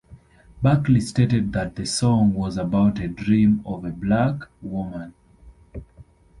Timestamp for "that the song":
1.53-2.33